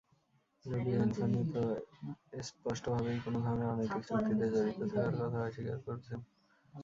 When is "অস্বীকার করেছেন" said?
5.41-6.19